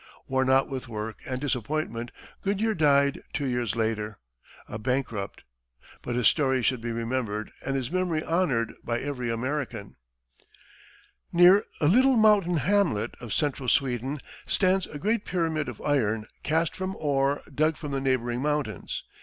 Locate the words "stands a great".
14.47-15.23